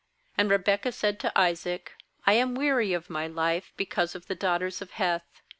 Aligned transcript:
^And 0.35 0.49
Rebekah 0.49 0.93
said 0.93 1.19
to 1.19 1.39
Isaac: 1.39 1.91
fl 2.25 2.31
am 2.31 2.55
weary 2.55 2.91
of 2.91 3.07
my 3.11 3.27
life 3.27 3.71
because 3.77 4.15
of 4.15 4.25
the 4.25 4.33
daughters 4.33 4.81
of 4.81 4.89
Heth. 4.93 5.43